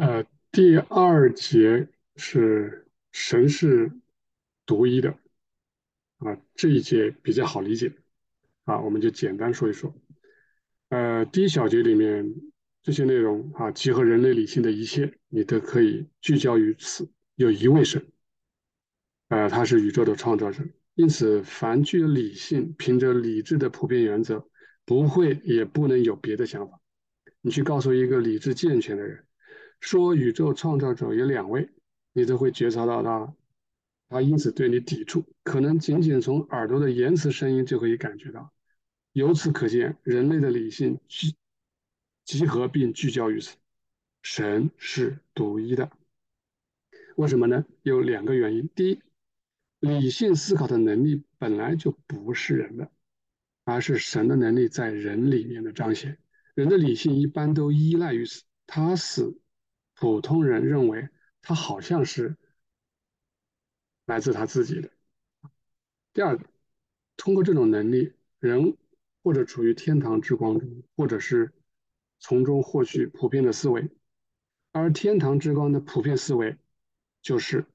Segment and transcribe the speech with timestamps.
[0.00, 3.92] 呃，第二节是神是
[4.64, 5.10] 独一的
[6.16, 7.92] 啊，这一节比较好理解
[8.64, 9.94] 啊，我们就简单说一说。
[10.88, 12.34] 呃，第一小节里面
[12.82, 18.02] 这些内容啊，集合人类理性的一切，你都可以聚焦于此，有一位神，
[19.28, 20.64] 呃，他是宇宙的创造者，
[20.94, 24.48] 因此凡具有理性、凭着理智的普遍原则，
[24.86, 26.80] 不会也不能有别的想法。
[27.42, 29.26] 你去告诉一个理智健全的人。
[29.80, 31.68] 说宇宙创造者有两位，
[32.12, 33.34] 你都会觉察到他，
[34.08, 38.52] 他因此对你抵触，可能仅仅从耳朵的言辞声音就可以感觉到。
[39.12, 41.34] 由此可见，人类的理性集
[42.24, 43.56] 集合并聚焦于此，
[44.22, 45.90] 神是独一的。
[47.16, 47.64] 为什么呢？
[47.82, 48.68] 有两个原因。
[48.74, 49.00] 第一，
[49.80, 52.90] 理性思考的能力本来就不是人的，
[53.64, 56.18] 而是神的能力在人里面的彰显。
[56.54, 59.34] 人的理性一般都依赖于此，他使
[60.00, 61.10] 普通人认为
[61.42, 62.34] 他好像是
[64.06, 64.88] 来自他自己的。
[66.14, 66.46] 第二个，
[67.18, 68.78] 通过这种能力，人
[69.22, 71.52] 或者处于天堂之光中，或者是
[72.18, 73.90] 从中获取普遍的思维，
[74.72, 76.56] 而天堂之光的普遍思维
[77.20, 77.66] 就是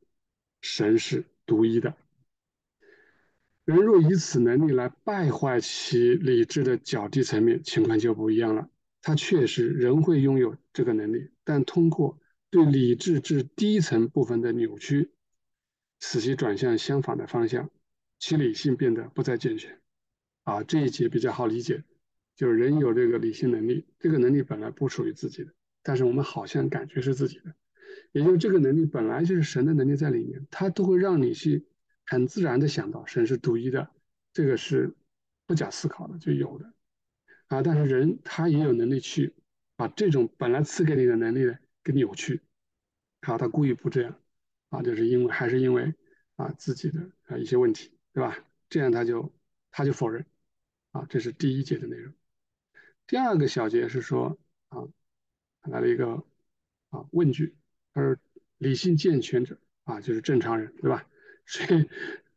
[0.61, 1.95] 神是独一的。
[3.65, 8.67] 人若以此能力来败坏其理智的较低层面，情况就不一样了。
[9.07, 15.11] 他确实仍会拥有这个能力，但通过对理智至低层部分的扭曲，
[15.99, 17.69] 使其转向相反的方向，
[18.17, 19.79] 其理性变得不再健全。
[20.43, 21.83] 啊，这一节比较好理解，
[22.35, 27.53] 就是人有这个理性能力，这个能力本来不属于自己的，但是我们好像感觉是自己的，
[28.11, 31.63] 也就是这个能力本来就是神的能力在里面，它都会让你去
[32.07, 33.87] 很自然的想到神是独一的，
[34.33, 34.95] 这个是
[35.45, 36.73] 不假思考的就有的。
[37.47, 39.33] 啊，但是人他也有能力去
[39.75, 42.41] 把这种本来赐给你的能力呢给扭曲，
[43.21, 44.19] 啊，他故意不这样，
[44.69, 45.93] 啊，就是因为还是因为
[46.35, 48.37] 啊自己的啊一些问题，对吧？
[48.67, 49.31] 这样他就
[49.69, 50.25] 他就否认，
[50.91, 52.13] 啊，这是第一节的内容。
[53.05, 54.39] 第二个小节是说
[54.69, 54.87] 啊
[55.63, 56.25] 来了一个
[56.89, 57.55] 啊问句，
[57.93, 58.17] 他说
[58.57, 61.07] 理性健全者啊就是正常人，对吧？
[61.45, 61.87] 谁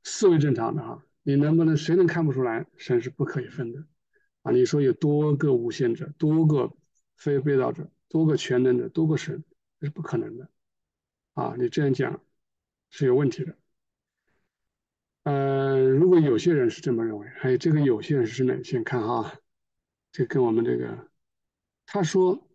[0.02, 3.86] 思维正常的啊，你能不能谁能看不出来神是不可以分的？
[4.50, 6.72] 你说有多个无限者，多个
[7.16, 9.44] 非被造者，多个全能者，多个神，
[9.80, 10.48] 这是不可能的。
[11.34, 12.22] 啊，你这样讲
[12.90, 13.56] 是有问题的。
[15.24, 18.82] 呃，如果有些人是这么认为，还有这个有些人是哪些？
[18.82, 19.38] 看哈，
[20.10, 21.08] 这跟我们这个，
[21.86, 22.48] 他说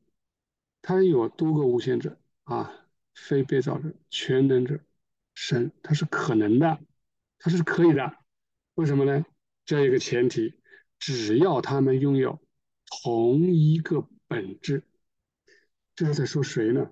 [0.82, 2.74] 他有多个无限者啊，
[3.14, 4.80] 非被造者，全能者，
[5.36, 6.80] 神，他是可能的，
[7.38, 8.18] 他是可以的。
[8.76, 9.24] 为什么呢？
[9.66, 10.56] 这样一个前提。
[11.06, 12.40] 只要他们拥有
[12.86, 14.84] 同一个本质，
[15.98, 16.92] 这是在说谁呢？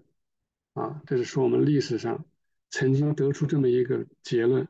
[0.73, 2.25] 啊，这是说我们历史上
[2.69, 4.67] 曾经得出这么一个结论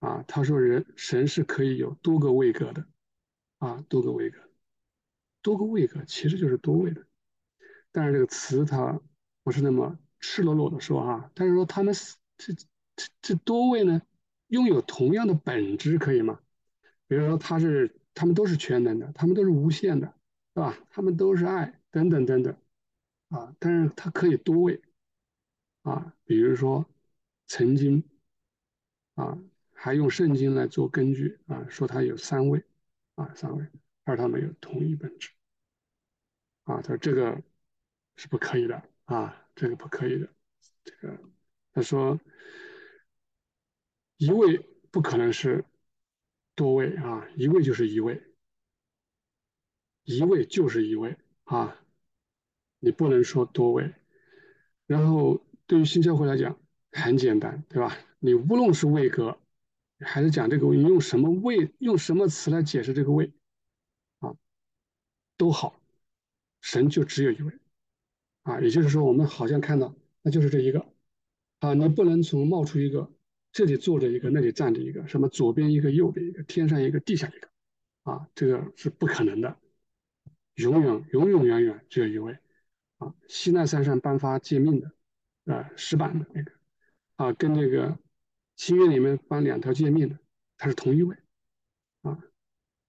[0.00, 0.24] 啊。
[0.26, 2.84] 他说人神是可以有多个位格的
[3.58, 4.40] 啊，多个位格，
[5.40, 7.06] 多个位格其实就是多位的。
[7.92, 9.00] 但是这个词它
[9.44, 11.94] 不是那么赤裸裸的说哈，但是说他们
[12.36, 12.52] 这
[12.96, 14.02] 这这多位呢，
[14.48, 16.40] 拥有同样的本质可以吗？
[17.06, 17.99] 比如说他是。
[18.20, 20.06] 他们都是全能的，他们都是无限的，
[20.52, 20.76] 是吧？
[20.90, 22.54] 他们都是爱，等等等等，
[23.30, 23.56] 啊！
[23.58, 24.82] 但是它可以多位，
[25.84, 26.84] 啊，比如说
[27.46, 28.04] 曾经，
[29.14, 29.38] 啊，
[29.72, 32.62] 还用圣经来做根据，啊，说它有三位，
[33.14, 33.66] 啊，三位，
[34.04, 35.30] 而他们有同一本质，
[36.64, 37.42] 啊，他说这个
[38.16, 40.28] 是不可以的，啊，这个不可以的，
[40.84, 41.18] 这个
[41.72, 42.20] 他说
[44.18, 44.58] 一位
[44.90, 45.64] 不可能是。
[46.60, 48.22] 多位啊，一位就是一位，
[50.04, 51.74] 一位就是一位啊，
[52.80, 53.94] 你不能说多位。
[54.84, 56.60] 然后对于新教会来讲，
[56.92, 57.96] 很简单，对吧？
[58.18, 59.40] 你无论是位格，
[60.00, 63.32] 还是讲这个位，用什么位，用什么词来解释这个位
[64.18, 64.36] 啊，
[65.38, 65.80] 都好，
[66.60, 67.54] 神就只有一位
[68.42, 68.60] 啊。
[68.60, 70.86] 也就是说，我们好像看到，那就是这一个
[71.60, 73.10] 啊，你不能从冒出一个。
[73.52, 77.48] 这里坐着一个，那里站着一个，什么左边一个，右边一个，天上一个，地下一个，
[78.04, 79.58] 啊，这个是不可能的，
[80.54, 82.38] 永远永永远远只有一位，
[82.98, 84.92] 啊，西奈山上颁发诫命的，
[85.52, 86.52] 啊，石板的那个，
[87.16, 87.98] 啊，跟这个
[88.56, 90.18] 新约里面颁两条诫命的，
[90.56, 91.16] 他是同一位，
[92.02, 92.18] 啊，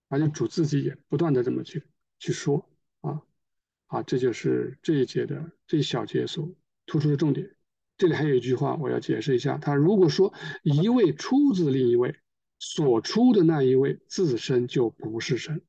[0.09, 1.83] 而且主自己也不断的这么去
[2.19, 2.69] 去说，
[2.99, 3.23] 啊，
[3.87, 6.53] 啊，这就是这一节的这一小节所
[6.85, 7.55] 突出的重点。
[8.01, 9.59] 这里还有一句话，我要解释一下。
[9.59, 10.33] 他如果说
[10.63, 12.15] 一位出自另一位，
[12.57, 15.61] 所出的那一位自身就不是神。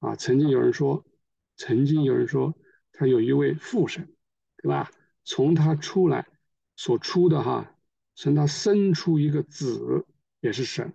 [0.00, 1.06] 啊，曾经有人说，
[1.54, 2.56] 曾经有人说
[2.90, 4.12] 他有一位父神，
[4.56, 4.90] 对吧？
[5.22, 6.26] 从他出来
[6.74, 7.72] 所出的哈，
[8.16, 10.04] 从他生出一个子
[10.40, 10.92] 也是神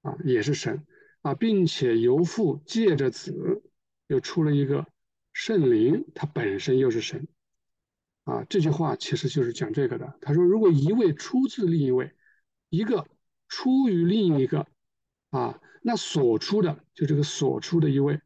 [0.00, 0.86] 啊，也是神
[1.20, 3.62] 啊，并且由父借着子
[4.06, 4.86] 又出了一个
[5.34, 7.28] 圣灵，他本身又是神
[8.24, 8.44] 啊。
[8.48, 10.18] 这句话其实就是讲这个的。
[10.20, 12.12] 他说，如果一位出自另一位，
[12.68, 13.06] 一个
[13.48, 14.66] 出于另一个
[15.30, 18.20] 啊，那所出的就这个所出的一位，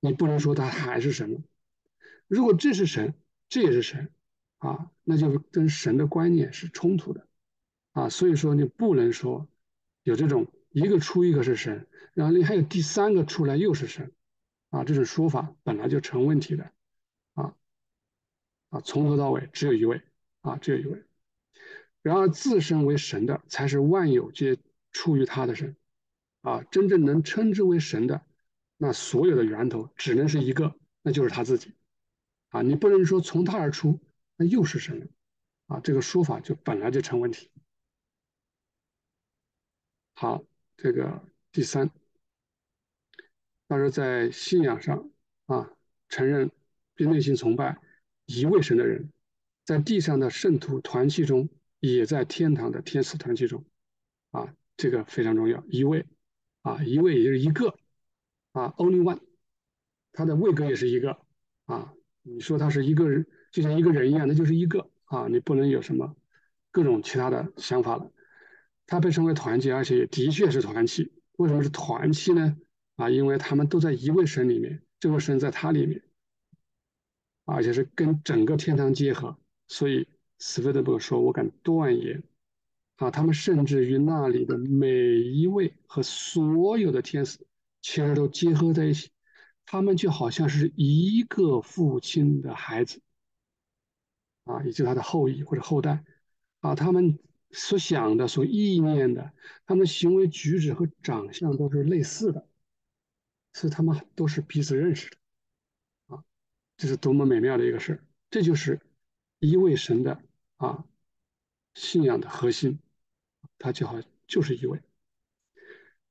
[0.00, 1.40] 你不能说他还是神了。
[2.26, 3.14] 如果这是神，
[3.48, 4.10] 这也是神，
[4.58, 7.28] 啊，那就跟神的观念是冲突的，
[7.92, 9.46] 啊，所以说你不能说
[10.02, 14.12] 有这种一个出一个是神，然后你还有第三个出来又是神，
[14.70, 16.72] 啊，这种说法本来就成问题的，
[18.74, 20.02] 啊，从头到尾只有一位，
[20.40, 21.04] 啊，只有一位，
[22.02, 24.58] 然而自身为神的才是万有皆
[24.90, 25.76] 出于他的神，
[26.40, 28.26] 啊，真正能称之为神的，
[28.76, 31.72] 那所有的源头只能是一个，那就是他自己。
[32.48, 34.00] 啊，你不能说从他而出，
[34.36, 35.08] 那又是神
[35.66, 35.78] 啊？
[35.78, 37.52] 这个说法就本来就成问题。
[40.14, 40.44] 好，
[40.76, 41.22] 这个
[41.52, 41.90] 第三，
[43.68, 45.10] 他说在信仰上
[45.46, 45.70] 啊，
[46.08, 46.50] 承认
[46.96, 47.80] 并内心崇拜
[48.26, 49.10] 一位神的人，
[49.64, 51.48] 在地上的圣徒团契中，
[51.80, 53.64] 也在天堂的天使团契中，
[54.30, 55.64] 啊，这个非常重要。
[55.68, 56.06] 一位
[56.62, 57.76] 啊，一位也就是一个
[58.52, 59.20] 啊，only one，
[60.12, 61.18] 他的位格也是一个
[61.66, 61.92] 啊。
[62.22, 66.16] 你说他是一个人，就像一个人一样，那就是一个啊，你不能有什么
[66.70, 68.10] 各种其他的想法了。
[68.86, 71.12] 他被称为团契，而且也的确是团契。
[71.36, 72.56] 为什么是团契呢？
[72.96, 76.03] 啊，因为他们都在一位神里面，这位神在他里面，
[77.44, 79.38] 而且是跟整个天堂结合。
[79.68, 80.08] 所以
[80.38, 82.22] 斯菲德伯说：“我敢断言，
[82.96, 87.38] 啊，他们甚至于那里的每一位和所有的天使，
[87.80, 89.10] 其实都结合在一起。”
[89.66, 93.00] 他们就好像是一个父亲的孩子，
[94.44, 96.04] 啊，以及他的后裔或者后代，
[96.60, 97.18] 啊，他们
[97.50, 99.32] 所想的、所意念的，
[99.64, 102.46] 他们行为举止和长相都是类似的，
[103.54, 105.16] 所以他们都是彼此认识的，
[106.76, 108.04] 这是多么美妙的一个事儿！
[108.30, 108.80] 这就是
[109.38, 110.20] 一位神的
[110.56, 110.84] 啊
[111.74, 112.78] 信仰的核心，
[113.58, 114.80] 他就好就是一位，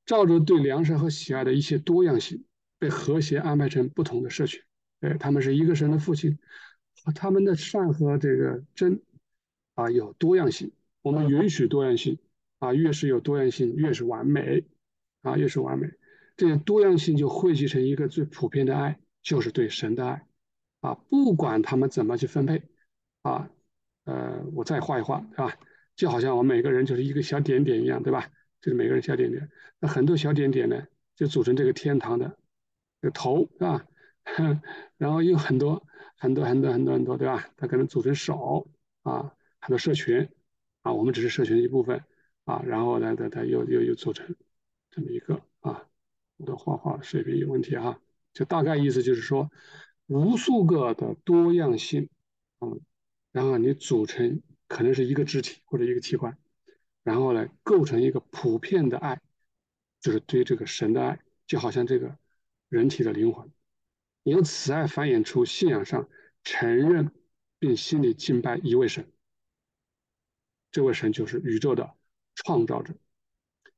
[0.06, 2.44] 照着对良善和喜爱的一切多样性。
[2.80, 4.62] 被和谐安排成不同的社群，
[5.00, 6.38] 哎，他们是一个神的父亲，
[7.16, 9.02] 他们的善和这个真
[9.74, 12.20] 啊有多样性，我们允许多样性
[12.60, 14.66] 啊，越是有多样性越是完美
[15.22, 15.92] 啊，越是完美，
[16.36, 20.28] 这些多样性就汇集成一个最普遍的爱，就是对神的爱
[20.84, 22.62] 啊，不管他们怎么去分配
[23.24, 23.50] 啊，
[24.04, 25.58] 呃，我再画一画，对吧？
[25.96, 28.30] 就好像我们每个人就是一个小点点一样，对吧？
[28.60, 29.50] 就是每个人小点点，
[29.80, 30.86] 那很多小点点呢，
[31.16, 32.38] 就组成这个天堂的
[33.02, 33.08] 这。
[33.08, 33.86] 个头是吧？
[34.98, 35.86] 然后有很多
[36.18, 37.50] 很多很多很多很多，对吧？
[37.58, 38.70] 它可能组成手
[39.04, 40.30] 啊，很多社群
[40.82, 42.02] 啊，我们只是社群一部分
[42.46, 42.62] 啊。
[42.66, 44.36] 然后呢，它它又又又组成
[44.90, 45.86] 这么一个啊，
[46.38, 48.00] 我的画画水平有问题哈。
[48.34, 49.52] 就大概意思就是说，
[50.14, 52.10] 无数个的多样性
[52.60, 52.68] 啊，
[53.32, 56.38] 然后你组成可能是一个肢体或者一个器官，
[57.04, 59.22] 然后呢构成一个普遍的爱，
[60.00, 62.18] 就是对这个神的爱，就好像这个。
[62.70, 63.52] 人体的灵魂，
[64.24, 66.10] 由此爱繁衍出信仰上
[66.44, 67.12] 承认
[67.60, 69.12] 并心里敬拜一位神，
[70.72, 71.94] 这位神就是宇宙的
[72.34, 72.96] 创造者，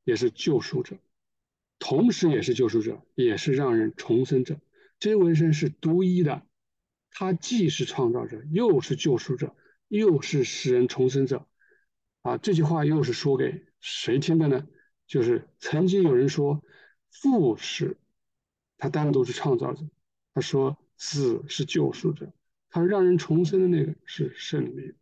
[0.06, 0.96] 也是救赎者，
[1.78, 4.62] 同时也是救赎者，也是让人重生者。
[5.00, 6.46] 这位神是独一的，
[7.12, 9.56] 他既是创造者，又是救赎者，
[9.88, 11.48] 又是使人重生者。
[12.22, 14.68] 啊，这句话又是说给谁听的呢？
[15.08, 16.64] 就是曾经有人说
[17.10, 17.98] 父是。
[18.78, 19.90] 他单独是创造者，
[20.34, 22.34] 他说子是救赎者，
[22.70, 24.94] 他让人重生的那个是圣灵，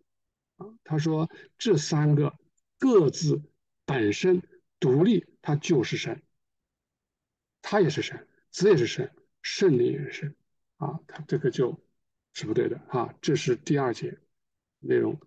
[0.57, 2.37] 啊，他说这三个
[2.77, 3.41] 各自
[3.83, 4.43] 本身
[4.79, 6.21] 独立，他就是神，
[7.63, 9.11] 他也是神，子也是神，
[9.43, 10.33] 圣灵也是，
[10.77, 11.79] 啊，他这个就
[12.33, 14.17] 是不对的啊，这是第二节
[14.79, 15.19] 内容，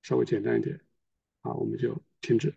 [0.00, 0.80] 稍微简单一点，
[1.42, 2.54] 啊，我们就停止。